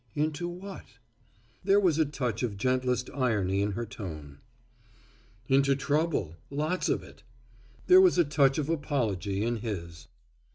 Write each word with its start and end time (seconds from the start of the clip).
"Into 0.15 0.47
what?" 0.47 0.85
There 1.63 1.79
was 1.79 1.99
a 1.99 2.05
touch 2.05 2.41
of 2.41 2.57
gentlest 2.57 3.07
irony 3.13 3.61
in 3.61 3.73
her 3.73 3.85
tone. 3.85 4.39
"Into 5.47 5.75
trouble, 5.75 6.37
lots 6.49 6.89
of 6.89 7.03
it." 7.03 7.21
There 7.85 8.01
was 8.01 8.17
a 8.17 8.25
touch 8.25 8.57
of 8.57 8.67
apology 8.67 9.43
in 9.43 9.57
his. 9.57 10.07